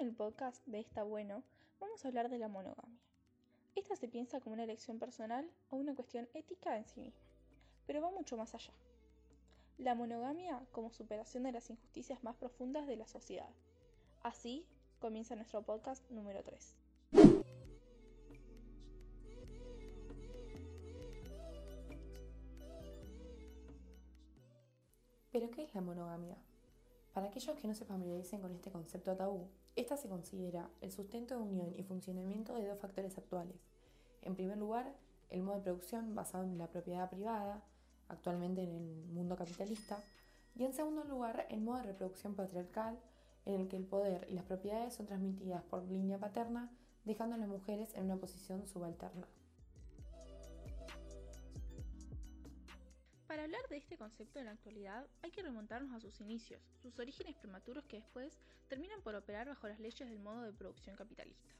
en 0.00 0.06
el 0.06 0.14
podcast 0.14 0.64
de 0.66 0.78
Está 0.78 1.02
Bueno 1.02 1.42
vamos 1.80 2.04
a 2.04 2.08
hablar 2.08 2.28
de 2.28 2.38
la 2.38 2.46
monogamia. 2.46 3.00
Esta 3.74 3.96
se 3.96 4.06
piensa 4.06 4.40
como 4.40 4.52
una 4.52 4.62
elección 4.62 5.00
personal 5.00 5.50
o 5.70 5.76
una 5.76 5.94
cuestión 5.94 6.28
ética 6.34 6.76
en 6.76 6.86
sí 6.86 7.00
misma, 7.00 7.20
pero 7.84 8.00
va 8.00 8.10
mucho 8.10 8.36
más 8.36 8.54
allá. 8.54 8.72
La 9.76 9.96
monogamia 9.96 10.64
como 10.70 10.92
superación 10.92 11.42
de 11.42 11.52
las 11.52 11.68
injusticias 11.70 12.22
más 12.22 12.36
profundas 12.36 12.86
de 12.86 12.94
la 12.94 13.08
sociedad. 13.08 13.48
Así 14.22 14.64
comienza 15.00 15.34
nuestro 15.34 15.62
podcast 15.62 16.08
número 16.10 16.44
3. 16.44 16.76
¿Pero 25.32 25.50
qué 25.50 25.64
es 25.64 25.74
la 25.74 25.80
monogamia? 25.80 26.36
Para 27.12 27.26
aquellos 27.26 27.56
que 27.56 27.66
no 27.66 27.74
se 27.74 27.84
familiaricen 27.84 28.40
con 28.40 28.54
este 28.54 28.70
concepto 28.70 29.16
tabú, 29.16 29.48
esta 29.76 29.96
se 29.96 30.08
considera 30.08 30.68
el 30.80 30.92
sustento 30.92 31.36
de 31.36 31.42
unión 31.42 31.74
y 31.76 31.82
funcionamiento 31.82 32.54
de 32.54 32.66
dos 32.66 32.78
factores 32.78 33.16
actuales. 33.18 33.56
En 34.22 34.34
primer 34.34 34.58
lugar, 34.58 34.94
el 35.30 35.42
modo 35.42 35.56
de 35.56 35.62
producción 35.62 36.14
basado 36.14 36.44
en 36.44 36.58
la 36.58 36.68
propiedad 36.68 37.10
privada, 37.10 37.62
actualmente 38.08 38.62
en 38.62 38.70
el 38.70 39.06
mundo 39.12 39.36
capitalista, 39.36 40.02
y 40.54 40.64
en 40.64 40.72
segundo 40.72 41.04
lugar, 41.04 41.46
el 41.50 41.60
modo 41.60 41.78
de 41.78 41.84
reproducción 41.84 42.34
patriarcal, 42.34 42.98
en 43.46 43.60
el 43.60 43.68
que 43.68 43.76
el 43.76 43.84
poder 43.84 44.26
y 44.28 44.34
las 44.34 44.44
propiedades 44.44 44.94
son 44.94 45.06
transmitidas 45.06 45.62
por 45.64 45.84
línea 45.84 46.18
paterna, 46.18 46.70
dejando 47.04 47.36
a 47.36 47.38
las 47.38 47.48
mujeres 47.48 47.94
en 47.94 48.04
una 48.04 48.16
posición 48.16 48.66
subalterna. 48.66 49.26
Para 53.28 53.44
hablar 53.44 53.60
de 53.68 53.76
este 53.76 53.98
concepto 53.98 54.38
en 54.38 54.46
la 54.46 54.52
actualidad, 54.52 55.06
hay 55.22 55.30
que 55.30 55.42
remontarnos 55.42 55.92
a 55.92 56.00
sus 56.00 56.18
inicios, 56.18 56.62
sus 56.80 56.98
orígenes 56.98 57.36
prematuros 57.36 57.84
que 57.84 57.98
después 57.98 58.40
terminan 58.68 59.02
por 59.02 59.14
operar 59.14 59.46
bajo 59.46 59.68
las 59.68 59.78
leyes 59.78 60.08
del 60.08 60.18
modo 60.18 60.40
de 60.40 60.52
producción 60.54 60.96
capitalista. 60.96 61.52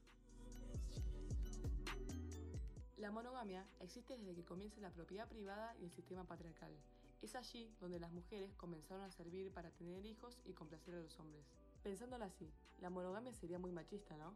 La 2.97 3.10
monogamia 3.10 3.66
existe 3.80 4.16
desde 4.16 4.34
que 4.34 4.47
comienza 4.47 4.80
la 4.80 4.91
propiedad 4.91 5.28
privada 5.28 5.77
y 5.78 5.84
el 5.84 5.92
sistema 5.92 6.25
patriarcal. 6.25 6.72
Es 7.20 7.34
allí 7.34 7.70
donde 7.80 8.00
las 8.00 8.12
mujeres 8.12 8.55
comenzaron 8.56 9.05
a 9.05 9.10
servir 9.10 9.53
para 9.53 9.70
tener 9.70 10.06
hijos 10.06 10.41
y 10.47 10.55
complacer 10.55 10.94
a 10.94 11.03
los 11.03 11.20
hombres. 11.20 11.44
Pensándolo 11.82 12.25
así, 12.25 12.50
la 12.80 12.88
monogamia 12.88 13.34
sería 13.34 13.58
muy 13.58 13.72
machista, 13.72 14.16
¿no? 14.16 14.34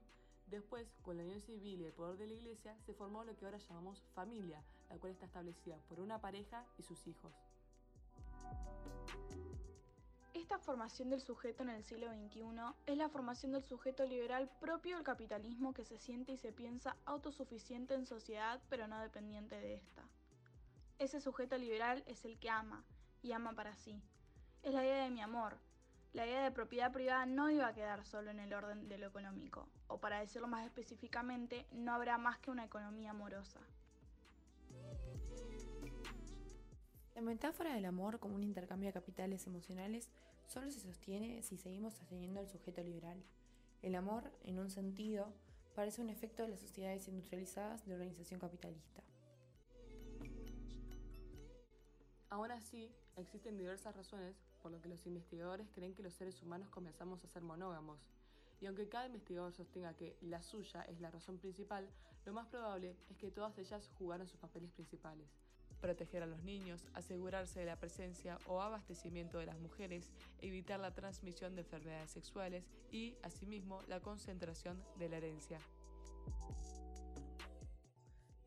Después, 0.52 0.86
con 1.00 1.16
la 1.16 1.22
unión 1.22 1.40
civil 1.40 1.80
y 1.80 1.86
el 1.86 1.94
poder 1.94 2.18
de 2.18 2.26
la 2.26 2.34
iglesia, 2.34 2.76
se 2.84 2.92
formó 2.92 3.24
lo 3.24 3.34
que 3.34 3.46
ahora 3.46 3.56
llamamos 3.56 4.02
familia, 4.14 4.62
la 4.90 4.98
cual 4.98 5.12
está 5.12 5.24
establecida 5.24 5.78
por 5.88 5.98
una 5.98 6.20
pareja 6.20 6.66
y 6.76 6.82
sus 6.82 7.06
hijos. 7.06 7.32
Esta 10.34 10.58
formación 10.58 11.08
del 11.08 11.22
sujeto 11.22 11.62
en 11.62 11.70
el 11.70 11.82
siglo 11.82 12.08
XXI 12.12 12.42
es 12.84 12.98
la 12.98 13.08
formación 13.08 13.52
del 13.52 13.62
sujeto 13.62 14.04
liberal 14.04 14.50
propio 14.60 14.96
del 14.96 15.04
capitalismo 15.06 15.72
que 15.72 15.86
se 15.86 15.96
siente 15.96 16.32
y 16.32 16.36
se 16.36 16.52
piensa 16.52 16.98
autosuficiente 17.06 17.94
en 17.94 18.04
sociedad 18.04 18.60
pero 18.68 18.86
no 18.86 19.00
dependiente 19.00 19.58
de 19.58 19.76
esta. 19.76 20.02
Ese 20.98 21.22
sujeto 21.22 21.56
liberal 21.56 22.04
es 22.06 22.26
el 22.26 22.38
que 22.38 22.50
ama, 22.50 22.84
y 23.22 23.32
ama 23.32 23.54
para 23.54 23.74
sí. 23.76 24.02
Es 24.62 24.74
la 24.74 24.84
idea 24.84 25.04
de 25.04 25.10
mi 25.10 25.22
amor, 25.22 25.56
la 26.12 26.26
idea 26.26 26.42
de 26.42 26.50
propiedad 26.50 26.92
privada 26.92 27.24
no 27.24 27.50
iba 27.50 27.66
a 27.66 27.74
quedar 27.74 28.04
solo 28.04 28.30
en 28.30 28.38
el 28.38 28.52
orden 28.52 28.88
de 28.88 28.98
lo 28.98 29.06
económico, 29.06 29.68
o 29.88 29.98
para 29.98 30.20
decirlo 30.20 30.46
más 30.46 30.66
específicamente, 30.66 31.66
no 31.72 31.92
habrá 31.94 32.18
más 32.18 32.38
que 32.38 32.50
una 32.50 32.64
economía 32.64 33.10
amorosa. 33.10 33.60
La 37.14 37.22
metáfora 37.22 37.74
del 37.74 37.84
amor 37.86 38.18
como 38.18 38.34
un 38.34 38.42
intercambio 38.42 38.88
de 38.88 38.92
capitales 38.92 39.46
emocionales 39.46 40.08
solo 40.46 40.70
se 40.70 40.80
sostiene 40.80 41.42
si 41.42 41.56
seguimos 41.56 41.94
sosteniendo 41.94 42.40
al 42.40 42.48
sujeto 42.48 42.82
liberal. 42.82 43.22
El 43.80 43.94
amor, 43.94 44.30
en 44.44 44.58
un 44.58 44.70
sentido, 44.70 45.32
parece 45.74 46.02
un 46.02 46.10
efecto 46.10 46.42
de 46.42 46.48
las 46.48 46.60
sociedades 46.60 47.08
industrializadas 47.08 47.86
de 47.86 47.94
organización 47.94 48.38
capitalista. 48.38 49.02
Aún 52.28 52.50
así, 52.50 52.90
existen 53.16 53.58
diversas 53.58 53.94
razones 53.96 54.36
por 54.62 54.72
lo 54.72 54.80
que 54.80 54.88
los 54.88 55.04
investigadores 55.06 55.68
creen 55.74 55.94
que 55.94 56.02
los 56.02 56.14
seres 56.14 56.40
humanos 56.42 56.68
comenzamos 56.70 57.24
a 57.24 57.28
ser 57.28 57.42
monógamos. 57.42 58.00
Y 58.60 58.66
aunque 58.66 58.88
cada 58.88 59.06
investigador 59.06 59.52
sostenga 59.52 59.94
que 59.94 60.16
la 60.20 60.40
suya 60.40 60.82
es 60.82 61.00
la 61.00 61.10
razón 61.10 61.38
principal, 61.38 61.88
lo 62.24 62.32
más 62.32 62.46
probable 62.46 62.96
es 63.10 63.16
que 63.16 63.32
todas 63.32 63.58
ellas 63.58 63.90
jugaron 63.98 64.28
sus 64.28 64.38
papeles 64.38 64.70
principales. 64.70 65.26
Proteger 65.80 66.22
a 66.22 66.26
los 66.26 66.44
niños, 66.44 66.86
asegurarse 66.94 67.58
de 67.58 67.66
la 67.66 67.80
presencia 67.80 68.38
o 68.46 68.62
abastecimiento 68.62 69.38
de 69.38 69.46
las 69.46 69.58
mujeres, 69.58 70.12
evitar 70.40 70.78
la 70.78 70.94
transmisión 70.94 71.56
de 71.56 71.62
enfermedades 71.62 72.12
sexuales 72.12 72.64
y, 72.92 73.16
asimismo, 73.24 73.82
la 73.88 73.98
concentración 73.98 74.80
de 74.96 75.08
la 75.08 75.16
herencia. 75.16 75.58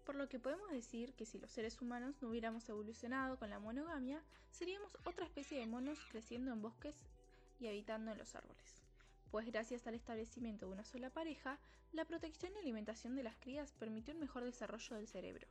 Por 0.06 0.16
lo 0.16 0.30
que 0.30 0.40
podemos 0.40 0.70
decir 0.70 1.14
que 1.16 1.26
si 1.26 1.40
los 1.40 1.50
seres 1.50 1.82
humanos 1.82 2.16
no 2.22 2.30
hubiéramos 2.30 2.70
evolucionado 2.70 3.40
con 3.40 3.50
la 3.50 3.60
monogamia, 3.60 4.22
seríamos 4.52 4.96
otra 5.04 5.26
especie 5.26 5.60
de 5.60 5.66
monos 5.66 6.00
creciendo 6.12 6.54
en 6.54 6.62
bosques 6.62 6.96
y 7.60 7.68
habitando 7.68 8.12
en 8.12 8.20
los 8.20 8.36
árboles. 8.36 8.84
Pues 9.32 9.48
gracias 9.48 9.88
al 9.88 9.96
establecimiento 9.96 10.68
de 10.68 10.74
una 10.74 10.86
sola 10.86 11.10
pareja, 11.10 11.58
la 11.92 12.06
protección 12.06 12.54
y 12.54 12.60
alimentación 12.60 13.16
de 13.16 13.24
las 13.24 13.36
crías 13.38 13.74
permitió 13.74 14.14
un 14.14 14.20
mejor 14.20 14.44
desarrollo 14.44 14.96
del 14.96 15.08
cerebro. 15.08 15.48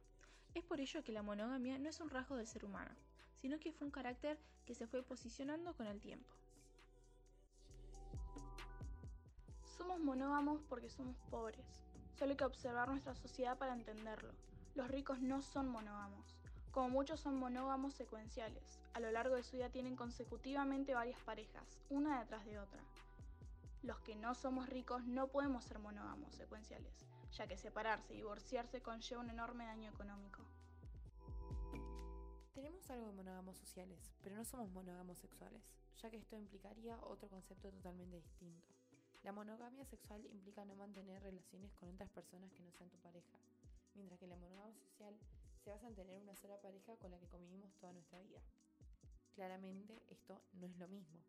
Es 0.54 0.62
por 0.62 0.81
ello 0.81 1.03
que 1.03 1.12
la 1.12 1.22
monogamia 1.22 1.76
no 1.78 1.88
es 1.88 2.00
un 2.00 2.10
rasgo 2.10 2.36
del 2.36 2.47
ser 2.47 2.65
humano, 2.65 2.94
sino 3.41 3.59
que 3.59 3.72
fue 3.72 3.86
un 3.86 3.91
carácter 3.91 4.38
que 4.65 4.76
se 4.76 4.86
fue 4.86 5.03
posicionando 5.03 5.75
con 5.75 5.88
el 5.88 6.00
tiempo. 6.00 6.32
Somos 9.76 9.98
monógamos 9.98 10.62
porque 10.69 10.88
somos 10.88 11.16
pobres, 11.28 11.66
Solo 12.19 12.30
hay 12.30 12.36
que 12.36 12.44
observar 12.44 12.88
nuestra 12.88 13.14
sociedad 13.14 13.58
para 13.58 13.72
entenderlo. 13.72 14.32
Los 14.75 14.88
ricos 14.88 15.20
no 15.20 15.42
son 15.42 15.69
monógamos. 15.69 16.38
Como 16.70 16.88
muchos 16.88 17.20
son 17.20 17.36
monógamos 17.36 17.94
secuenciales. 17.94 18.78
A 18.94 19.00
lo 19.00 19.10
largo 19.10 19.34
de 19.34 19.42
su 19.42 19.56
vida 19.56 19.70
tienen 19.70 19.97
consecutivamente 19.97 20.94
varias 20.94 21.20
parejas, 21.20 21.78
una 21.91 22.20
detrás 22.20 22.44
de 22.47 22.58
otra. 22.58 22.80
Los 23.82 24.00
que 24.00 24.16
no 24.16 24.34
somos 24.34 24.69
ricos 24.69 25.04
no 25.04 25.28
podemos 25.28 25.64
ser 25.64 25.78
monógamos 25.78 26.34
secuenciales, 26.34 27.04
ya 27.32 27.47
que 27.47 27.58
separarse 27.58 28.14
y 28.14 28.16
divorciarse 28.16 28.80
conlleva 28.80 29.20
un 29.20 29.30
enorme 29.30 29.66
daño 29.66 29.91
económico. 29.91 30.42
Tenemos 32.54 32.88
algo 32.91 33.06
de 33.06 33.12
monógamos 33.12 33.56
sociales, 33.58 34.12
pero 34.22 34.36
no 34.36 34.44
somos 34.44 34.70
monógamos 34.70 35.19
sexuales, 35.19 35.62
ya 36.00 36.10
que 36.10 36.16
esto 36.16 36.36
implicaría 36.36 36.97
otro 37.03 37.28
concepto 37.28 37.70
totalmente 37.70 38.16
distinto. 38.16 38.73
La 39.24 39.32
monogamia 39.32 39.86
sexual 39.86 40.22
implica 40.26 40.66
no 40.66 40.76
mantener 40.76 41.22
relaciones 41.22 41.72
con 41.72 41.88
otras 41.88 42.10
personas 42.10 42.52
que 42.52 42.62
no 42.62 42.70
sean 42.72 42.90
tu 42.90 42.98
pareja, 42.98 43.38
mientras 43.94 44.20
que 44.20 44.26
la 44.26 44.36
monogamia 44.36 44.76
social 44.76 45.16
se 45.64 45.70
basa 45.70 45.88
en 45.88 45.94
tener 45.94 46.18
una 46.18 46.36
sola 46.36 46.60
pareja 46.60 46.94
con 46.96 47.10
la 47.10 47.18
que 47.18 47.28
convivimos 47.28 47.74
toda 47.76 47.94
nuestra 47.94 48.20
vida. 48.20 48.42
Claramente 49.34 49.98
esto 50.10 50.42
no 50.52 50.66
es 50.66 50.76
lo 50.76 50.88
mismo. 50.88 51.20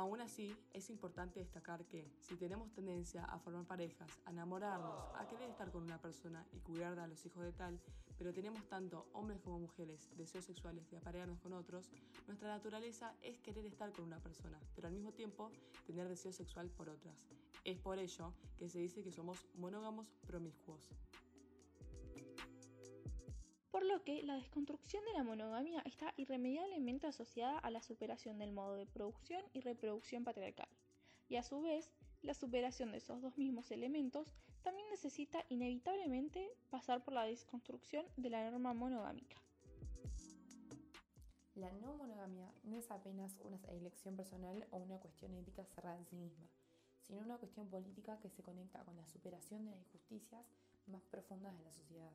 Aún 0.00 0.22
así, 0.22 0.56
es 0.72 0.88
importante 0.88 1.40
destacar 1.40 1.84
que 1.84 2.10
si 2.20 2.34
tenemos 2.34 2.72
tendencia 2.72 3.22
a 3.26 3.38
formar 3.38 3.66
parejas, 3.66 4.08
a 4.24 4.30
enamorarnos, 4.30 4.98
a 5.14 5.28
querer 5.28 5.50
estar 5.50 5.70
con 5.70 5.82
una 5.82 5.98
persona 5.98 6.46
y 6.54 6.60
cuidar 6.60 6.98
a 6.98 7.06
los 7.06 7.26
hijos 7.26 7.44
de 7.44 7.52
tal, 7.52 7.78
pero 8.16 8.32
tenemos 8.32 8.66
tanto 8.66 9.10
hombres 9.12 9.42
como 9.42 9.58
mujeres 9.58 10.08
deseos 10.16 10.46
sexuales 10.46 10.90
de 10.90 10.96
aparearnos 10.96 11.38
con 11.40 11.52
otros, 11.52 11.90
nuestra 12.26 12.48
naturaleza 12.48 13.12
es 13.20 13.38
querer 13.40 13.66
estar 13.66 13.92
con 13.92 14.06
una 14.06 14.20
persona, 14.20 14.58
pero 14.74 14.88
al 14.88 14.94
mismo 14.94 15.12
tiempo 15.12 15.50
tener 15.86 16.08
deseo 16.08 16.32
sexual 16.32 16.70
por 16.70 16.88
otras. 16.88 17.26
Es 17.64 17.78
por 17.78 17.98
ello 17.98 18.32
que 18.56 18.70
se 18.70 18.78
dice 18.78 19.02
que 19.02 19.12
somos 19.12 19.44
monógamos 19.56 20.06
promiscuos 20.26 20.88
por 23.70 23.84
lo 23.84 24.02
que 24.02 24.22
la 24.22 24.34
desconstrucción 24.34 25.04
de 25.04 25.12
la 25.12 25.24
monogamia 25.24 25.82
está 25.84 26.12
irremediablemente 26.16 27.06
asociada 27.06 27.58
a 27.58 27.70
la 27.70 27.82
superación 27.82 28.38
del 28.38 28.52
modo 28.52 28.74
de 28.74 28.86
producción 28.86 29.42
y 29.52 29.60
reproducción 29.60 30.24
patriarcal, 30.24 30.68
y 31.28 31.36
a 31.36 31.42
su 31.42 31.60
vez, 31.62 31.92
la 32.22 32.34
superación 32.34 32.92
de 32.92 32.98
esos 32.98 33.22
dos 33.22 33.38
mismos 33.38 33.70
elementos 33.70 34.34
también 34.62 34.88
necesita 34.90 35.44
inevitablemente 35.48 36.50
pasar 36.68 37.02
por 37.02 37.14
la 37.14 37.24
desconstrucción 37.24 38.04
de 38.16 38.30
la 38.30 38.50
norma 38.50 38.74
monogámica. 38.74 39.36
La 41.54 41.70
no 41.72 41.94
monogamia 41.94 42.52
no 42.64 42.76
es 42.76 42.90
apenas 42.90 43.38
una 43.40 43.58
elección 43.68 44.16
personal 44.16 44.66
o 44.70 44.78
una 44.78 44.98
cuestión 44.98 45.34
ética 45.34 45.64
cerrada 45.64 45.98
en 45.98 46.06
sí 46.06 46.16
misma, 46.16 46.48
sino 47.02 47.20
una 47.20 47.38
cuestión 47.38 47.68
política 47.68 48.18
que 48.20 48.30
se 48.30 48.42
conecta 48.42 48.84
con 48.84 48.96
la 48.96 49.06
superación 49.06 49.64
de 49.64 49.72
las 49.72 49.80
injusticias 49.80 50.46
más 50.86 51.02
profundas 51.06 51.56
de 51.56 51.64
la 51.64 51.72
sociedad. 51.72 52.12